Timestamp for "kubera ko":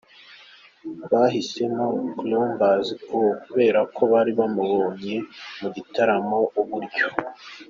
3.45-4.01